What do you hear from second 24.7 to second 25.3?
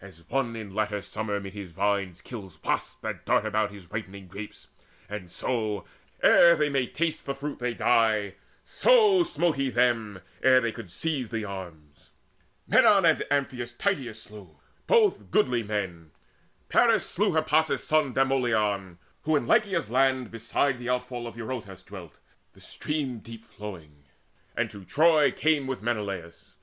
to Troy he